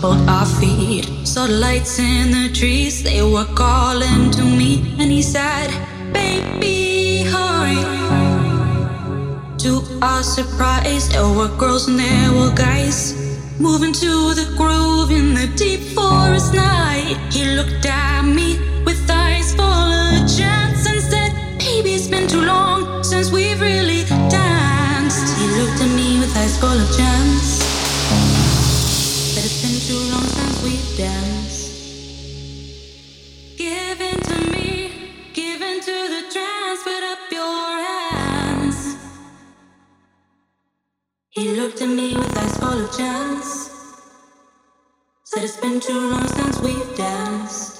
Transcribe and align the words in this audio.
both 0.00 0.28
our 0.28 0.46
feet. 0.46 1.10
Saw 1.24 1.46
the 1.46 1.54
lights 1.54 1.98
in 1.98 2.30
the 2.30 2.52
trees, 2.52 3.02
they 3.02 3.22
were 3.22 3.50
calling 3.54 4.30
to 4.30 4.42
me, 4.42 4.94
and 4.98 5.10
he 5.10 5.22
said, 5.22 5.68
Baby, 6.12 7.24
hurry. 7.24 7.82
To 9.58 9.82
our 10.02 10.22
surprise, 10.22 11.08
there 11.08 11.28
were 11.28 11.48
girls 11.56 11.88
and 11.88 11.98
there 11.98 12.32
were 12.32 12.54
guys 12.54 13.14
moving 13.58 13.92
to 13.92 14.34
the 14.34 14.52
groove 14.56 15.10
in 15.10 15.34
the 15.34 15.46
deep 15.56 15.80
forest 15.94 16.54
night. 16.54 17.16
He 17.30 17.44
looked 17.56 17.86
at 17.86 18.22
me 18.22 18.58
with 18.84 19.10
eyes 19.10 19.54
full 19.54 19.64
of 19.64 20.18
chance 20.36 20.86
and 20.86 21.00
said, 21.00 21.32
Baby, 21.58 21.94
it's 21.94 22.08
been 22.08 22.28
too 22.28 22.42
long 22.42 23.02
since 23.02 23.30
we've 23.30 23.60
really 23.60 24.04
danced. 24.30 25.38
He 25.38 25.46
looked 25.58 25.80
at 25.80 25.94
me 25.94 26.18
with 26.20 26.36
eyes 26.36 26.58
full 26.58 26.70
of 26.70 26.96
chance. 26.96 27.61
Looked 41.62 41.80
at 41.80 41.88
me 41.88 42.12
with 42.16 42.38
eyes 42.38 42.56
full 42.56 42.84
of 42.84 42.96
chance. 42.98 43.70
Said 45.22 45.44
it's 45.44 45.58
been 45.58 45.78
too 45.78 46.10
long 46.10 46.26
since 46.26 46.58
we've 46.60 46.96
danced. 46.96 47.71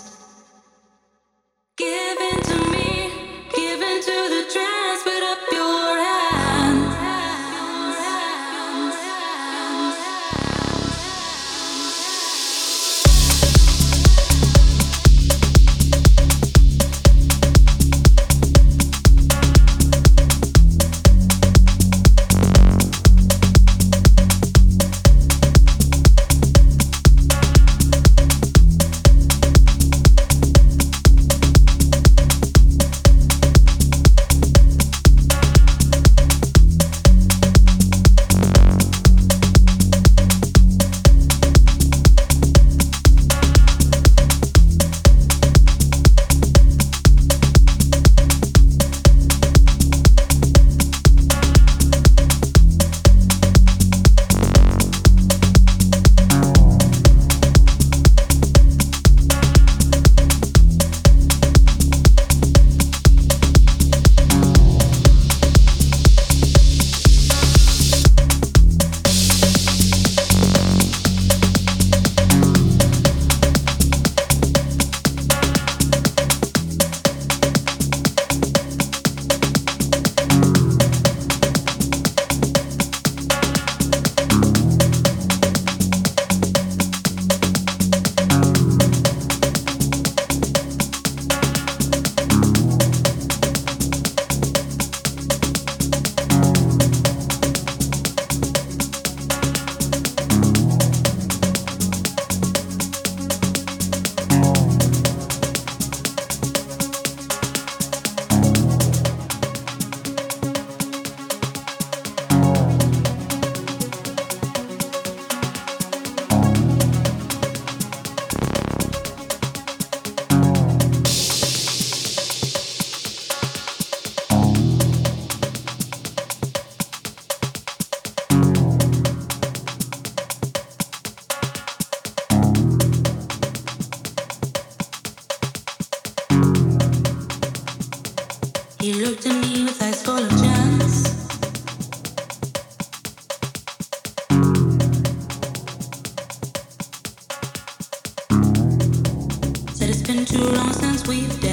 It's 149.88 150.02
been 150.02 150.24
too 150.24 150.44
long 150.56 150.72
since 150.72 151.06
we've 151.06 151.40
danced. 151.40 151.51